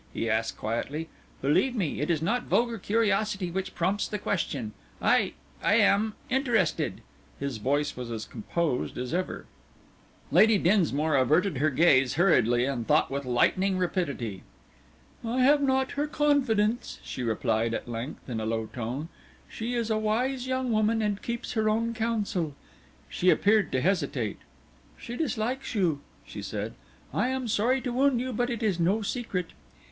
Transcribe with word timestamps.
he 0.11 0.27
asked 0.27 0.57
quietly. 0.57 1.09
"Believe 1.43 1.75
me, 1.75 1.99
it 2.01 2.09
is 2.09 2.23
not 2.23 2.45
vulgar 2.45 2.79
curiosity 2.79 3.51
which 3.51 3.75
prompts 3.75 4.07
the 4.07 4.17
question. 4.17 4.73
I 4.99 5.33
I 5.61 5.75
am 5.75 6.15
interested." 6.27 7.01
His 7.39 7.57
voice 7.59 7.95
was 7.95 8.09
as 8.09 8.25
composed 8.25 8.97
as 8.97 9.13
ever. 9.13 9.45
Lady 10.31 10.57
Dinsmore 10.57 11.15
averted 11.15 11.59
her 11.59 11.69
gaze 11.69 12.15
hurriedly 12.15 12.65
and 12.65 12.87
thought 12.87 13.11
with 13.11 13.25
lightning 13.25 13.77
rapidity. 13.77 14.41
"I 15.23 15.41
have 15.41 15.61
not 15.61 15.91
her 15.91 16.07
confidence," 16.07 16.99
she 17.03 17.21
replied 17.21 17.75
at 17.75 17.87
length, 17.87 18.27
in 18.27 18.39
a 18.39 18.45
low 18.47 18.65
tone; 18.73 19.07
"she 19.47 19.75
is 19.75 19.91
a 19.91 19.99
wise 19.99 20.47
young 20.47 20.71
woman 20.71 21.03
and 21.03 21.21
keeps 21.21 21.51
her 21.51 21.69
own 21.69 21.93
counsel." 21.93 22.55
She 23.07 23.29
appeared 23.29 23.71
to 23.73 23.81
hesitate. 23.81 24.39
"She 24.97 25.15
dislikes 25.15 25.75
you," 25.75 26.01
she 26.25 26.41
said. 26.41 26.73
"I 27.13 27.27
am 27.27 27.47
sorry 27.47 27.81
to 27.81 27.93
wound 27.93 28.19
you, 28.19 28.33
but 28.33 28.49
it 28.49 28.63
is 28.63 28.79
no 28.79 29.03
secret." 29.03 29.49